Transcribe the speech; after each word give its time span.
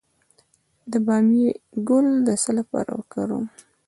د 0.91 0.93
بامیې 1.05 1.49
ګل 1.87 2.07
د 2.27 2.29
څه 2.41 2.51
لپاره 2.59 2.89
وکاروم؟ 2.99 3.45